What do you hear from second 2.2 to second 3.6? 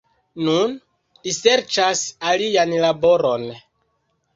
alian laboron.